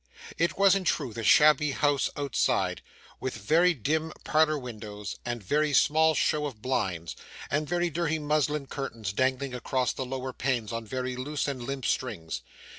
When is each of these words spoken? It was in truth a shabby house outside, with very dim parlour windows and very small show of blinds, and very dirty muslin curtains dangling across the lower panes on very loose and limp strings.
It 0.39 0.57
was 0.57 0.73
in 0.75 0.83
truth 0.83 1.15
a 1.15 1.23
shabby 1.23 1.73
house 1.73 2.09
outside, 2.17 2.81
with 3.19 3.35
very 3.35 3.75
dim 3.75 4.11
parlour 4.23 4.57
windows 4.57 5.15
and 5.23 5.43
very 5.43 5.73
small 5.73 6.15
show 6.15 6.47
of 6.47 6.59
blinds, 6.59 7.15
and 7.51 7.69
very 7.69 7.91
dirty 7.91 8.17
muslin 8.17 8.65
curtains 8.65 9.13
dangling 9.13 9.53
across 9.53 9.93
the 9.93 10.03
lower 10.03 10.33
panes 10.33 10.71
on 10.71 10.87
very 10.87 11.15
loose 11.15 11.47
and 11.47 11.61
limp 11.61 11.85
strings. 11.85 12.41